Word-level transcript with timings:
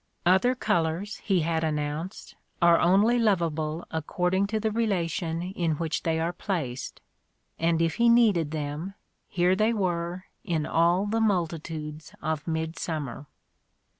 "Other 0.25 0.55
colours" 0.55 1.17
he 1.17 1.41
had 1.41 1.63
announced, 1.63 2.33
are 2.59 2.79
only 2.79 3.19
lovable 3.19 3.85
according 3.91 4.47
to 4.47 4.59
the 4.59 4.71
relation 4.71 5.43
in 5.43 5.73
which 5.73 6.01
they 6.01 6.19
are 6.19 6.33
placed;" 6.33 7.01
and 7.59 7.79
if 7.83 7.97
he 7.97 8.09
needed 8.09 8.49
them, 8.49 8.95
here 9.27 9.55
they 9.55 9.73
were, 9.73 10.25
in 10.43 10.65
all 10.65 11.05
the 11.05 11.21
multitudes 11.21 12.15
of 12.19 12.47
midsummer. 12.47 13.27